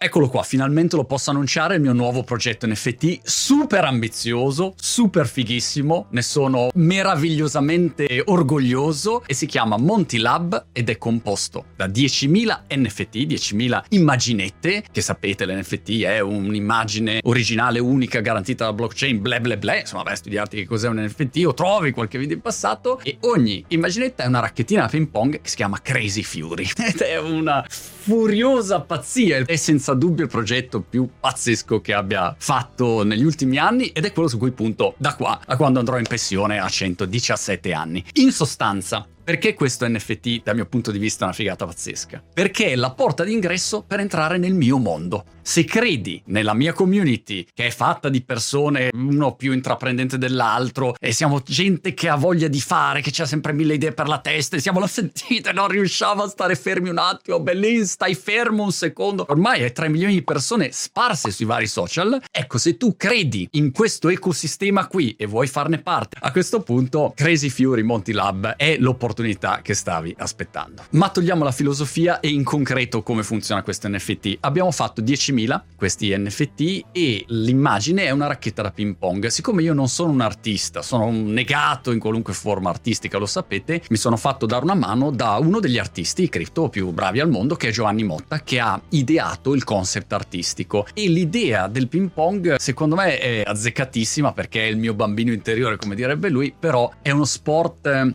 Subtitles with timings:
[0.00, 6.06] Eccolo qua, finalmente lo posso annunciare il mio nuovo progetto NFT, super ambizioso, super fighissimo,
[6.10, 13.16] ne sono meravigliosamente orgoglioso e si chiama Monty Lab ed è composto da 10.000 NFT,
[13.16, 19.80] 10.000 immaginette, che sapete l'NFT è un'immagine originale unica garantita dalla blockchain, bla bla bla,
[19.80, 23.16] insomma vai a studiarti che cos'è un NFT o trovi qualche video in passato e
[23.22, 26.68] ogni immaginetta è una racchettina da ping pong che si chiama Crazy Fury.
[26.86, 32.34] Ed è una furiosa pazzia, è senza senza dubbio il progetto più pazzesco che abbia
[32.38, 35.96] fatto negli ultimi anni ed è quello su cui punto da qua a quando andrò
[35.96, 38.04] in pensione a 117 anni.
[38.14, 42.22] In sostanza, perché questo NFT, dal mio punto di vista, è una figata pazzesca?
[42.32, 45.26] Perché è la porta d'ingresso per entrare nel mio mondo.
[45.42, 51.12] Se credi nella mia community, che è fatta di persone uno più intraprendente dell'altro, e
[51.12, 54.56] siamo gente che ha voglia di fare, che ha sempre mille idee per la testa,
[54.56, 58.72] e siamo la sentite, non riusciamo a stare fermi un attimo, bellin, stai fermo un
[58.72, 59.26] secondo.
[59.28, 62.18] Ormai hai 3 milioni di persone sparse sui vari social.
[62.30, 67.12] Ecco, se tu credi in questo ecosistema qui e vuoi farne parte, a questo punto
[67.14, 70.84] Crazy Fury Monty Lab è l'opportunità l'opportunità che stavi aspettando.
[70.90, 74.38] Ma togliamo la filosofia e in concreto come funziona questo NFT.
[74.40, 79.26] Abbiamo fatto 10.000 questi NFT e l'immagine è una racchetta da ping pong.
[79.26, 83.82] Siccome io non sono un artista, sono un negato in qualunque forma artistica, lo sapete,
[83.90, 87.54] mi sono fatto dare una mano da uno degli artisti cripto più bravi al mondo
[87.56, 92.56] che è Giovanni Motta che ha ideato il concept artistico e l'idea del ping pong
[92.56, 97.10] secondo me è azzeccatissima perché è il mio bambino interiore come direbbe lui, però è
[97.10, 98.14] uno sport eh,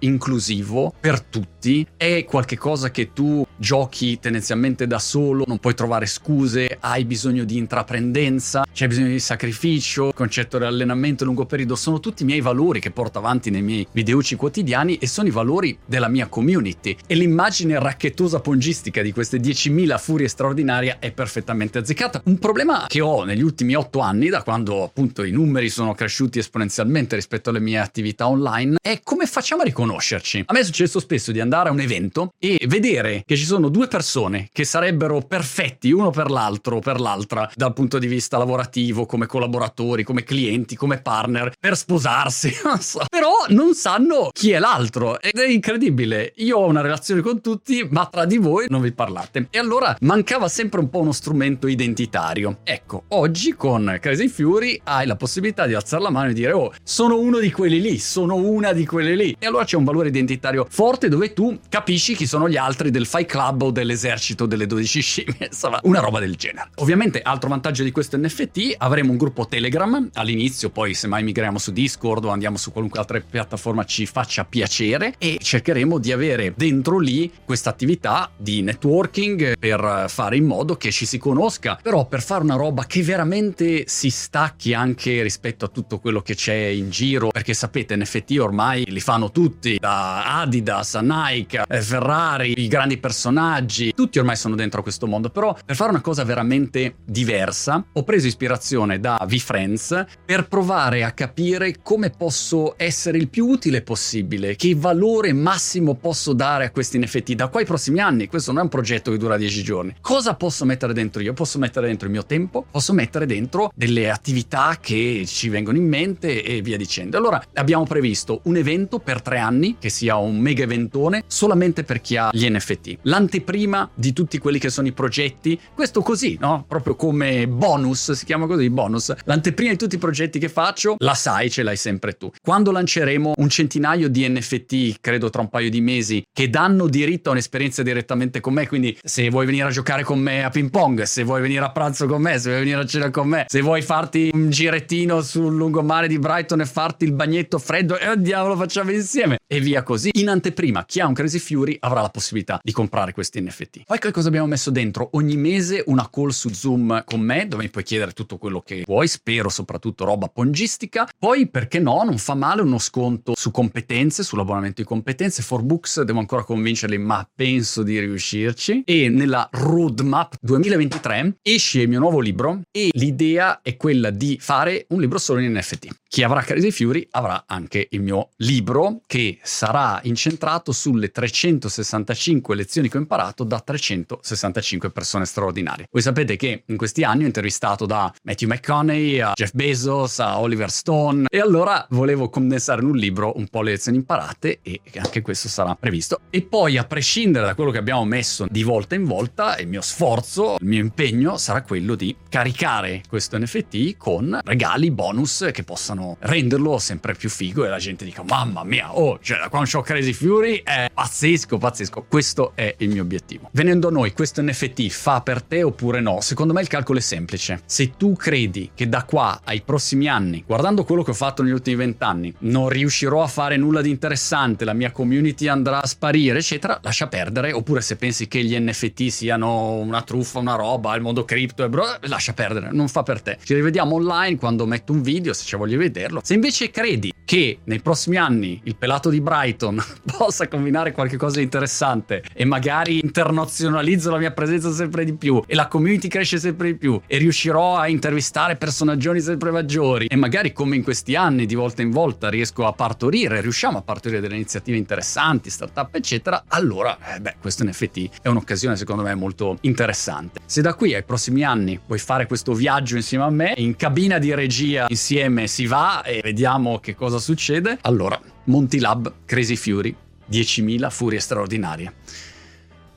[0.00, 6.78] inclusivo per tutti, è qualcosa che tu giochi tendenzialmente da solo, non puoi trovare scuse,
[6.80, 11.76] hai bisogno di intraprendenza, c'è bisogno di sacrificio, il concetto di allenamento a lungo periodo,
[11.76, 15.30] sono tutti i miei valori che porto avanti nei miei videoci quotidiani e sono i
[15.30, 16.96] valori della mia community.
[17.06, 22.22] E l'immagine racchettosa pongistica di queste 10.000 furie straordinarie è perfettamente azzeccata.
[22.24, 26.38] Un problema che ho negli ultimi 8 anni, da quando appunto i numeri sono cresciuti
[26.38, 30.44] esponenzialmente rispetto alle mie attività online, è come facciamo a riconoscere conoscerci.
[30.46, 33.68] A me è successo spesso di andare a un evento e vedere che ci sono
[33.68, 39.06] due persone che sarebbero perfetti uno per l'altro per l'altra dal punto di vista lavorativo,
[39.06, 43.04] come collaboratori, come clienti, come partner, per sposarsi, non so.
[43.10, 46.32] Però non sanno chi è l'altro ed è incredibile.
[46.36, 49.48] Io ho una relazione con tutti, ma tra di voi non vi parlate.
[49.50, 52.58] E allora mancava sempre un po' uno strumento identitario.
[52.62, 56.72] Ecco, oggi con Crazy Fury hai la possibilità di alzare la mano e dire "Oh,
[56.84, 59.34] sono uno di quelli lì, sono una di quelle lì".
[59.38, 63.06] E allora c'è un valore identitario forte dove tu capisci chi sono gli altri del
[63.06, 66.68] Fight Club o dell'esercito delle 12 scimmie, insomma, una roba del genere.
[66.76, 71.56] Ovviamente, altro vantaggio di questo NFT, avremo un gruppo Telegram all'inizio, poi se mai migriamo
[71.56, 76.52] su Discord o andiamo su qualunque altra piattaforma ci faccia piacere e cercheremo di avere
[76.54, 82.04] dentro lì questa attività di networking per fare in modo che ci si conosca, però
[82.04, 86.56] per fare una roba che veramente si stacchi anche rispetto a tutto quello che c'è
[86.56, 91.82] in giro, perché sapete, NFT ormai li fanno tutti tutti, da Adidas a Nike, eh,
[91.82, 96.24] Ferrari, i grandi personaggi, tutti ormai sono dentro questo mondo, però per fare una cosa
[96.24, 103.28] veramente diversa ho preso ispirazione da VFriends per provare a capire come posso essere il
[103.28, 108.00] più utile possibile, che valore massimo posso dare a questi NFT da qua ai prossimi
[108.00, 109.94] anni, questo non è un progetto che dura 10 giorni.
[110.00, 111.34] Cosa posso mettere dentro io?
[111.34, 115.86] Posso mettere dentro il mio tempo, posso mettere dentro delle attività che ci vengono in
[115.86, 117.18] mente e via dicendo.
[117.18, 122.00] Allora abbiamo previsto un evento per tre anni, che sia un mega eventone, solamente per
[122.00, 122.98] chi ha gli NFT.
[123.02, 126.64] L'anteprima di tutti quelli che sono i progetti, questo così, no?
[126.66, 129.12] Proprio come bonus, si chiama così, bonus.
[129.24, 132.30] L'anteprima di tutti i progetti che faccio, la sai, ce l'hai sempre tu.
[132.40, 137.28] Quando lanceremo un centinaio di NFT, credo tra un paio di mesi, che danno diritto
[137.28, 140.70] a un'esperienza direttamente con me, quindi se vuoi venire a giocare con me a ping
[140.70, 143.44] pong, se vuoi venire a pranzo con me, se vuoi venire a cena con me,
[143.48, 148.06] se vuoi farti un girettino sul lungomare di Brighton e farti il bagnetto freddo, e
[148.06, 150.10] andiamo, lo facciamo insieme e via così.
[150.14, 153.82] In anteprima, chi ha un Crazy Fury avrà la possibilità di comprare questi NFT.
[153.86, 155.10] Poi che cosa abbiamo messo dentro?
[155.12, 158.82] Ogni mese una call su Zoom con me, dove mi puoi chiedere tutto quello che
[158.86, 161.08] vuoi, spero soprattutto roba pongistica.
[161.18, 165.42] Poi, perché no, non fa male uno sconto su competenze, sull'abbonamento di competenze.
[165.42, 168.82] For Books devo ancora convincerli, ma penso di riuscirci.
[168.84, 174.86] E nella roadmap 2023 esce il mio nuovo libro e l'idea è quella di fare
[174.88, 176.01] un libro solo in NFT.
[176.12, 182.90] Chi avrà Crazy Fury avrà anche il mio libro che sarà incentrato sulle 365 lezioni
[182.90, 185.86] che ho imparato da 365 persone straordinarie.
[185.90, 190.38] Voi sapete che in questi anni ho intervistato da Matthew McConaughey a Jeff Bezos a
[190.38, 194.82] Oliver Stone e allora volevo condensare in un libro un po' le lezioni imparate e
[194.96, 196.20] anche questo sarà previsto.
[196.28, 199.80] E poi a prescindere da quello che abbiamo messo di volta in volta, il mio
[199.80, 206.00] sforzo, il mio impegno sarà quello di caricare questo NFT con regali, bonus che possano
[206.20, 209.82] renderlo sempre più figo e la gente dica mamma mia, oh, cioè da quando ho
[209.82, 212.06] Crazy Fury è pazzesco, pazzesco.
[212.08, 213.48] Questo è il mio obiettivo.
[213.52, 216.20] Venendo a noi, questo NFT fa per te oppure no?
[216.20, 217.62] Secondo me il calcolo è semplice.
[217.64, 221.52] Se tu credi che da qua ai prossimi anni, guardando quello che ho fatto negli
[221.52, 226.38] ultimi vent'anni, non riuscirò a fare nulla di interessante, la mia community andrà a sparire,
[226.38, 227.52] eccetera, lascia perdere.
[227.52, 231.68] Oppure se pensi che gli NFT siano una truffa, una roba, il mondo cripto e
[231.68, 233.38] bro, lascia perdere, non fa per te.
[233.42, 236.20] Ci rivediamo online quando metto un video, se ci voglio vederlo.
[236.24, 239.80] Se invece credi che nei prossimi anni il pelato di Brighton
[240.16, 245.54] possa combinare qualcosa di interessante e magari internazionalizzo la mia presenza sempre di più e
[245.54, 250.52] la community cresce sempre di più e riuscirò a intervistare personaggioni sempre maggiori e magari
[250.52, 254.34] come in questi anni di volta in volta riesco a partorire, riusciamo a partorire delle
[254.34, 259.58] iniziative interessanti, startup eccetera, allora eh beh questo in effetti è un'occasione secondo me molto
[259.62, 260.40] interessante.
[260.46, 264.18] Se da qui ai prossimi anni vuoi fare questo viaggio insieme a me, in cabina
[264.18, 269.94] di regia insieme si va e vediamo che cosa succede, allora Montilab Crazy Fury
[270.30, 271.92] 10.000 furie straordinarie.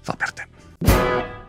[0.00, 1.39] Fa per te.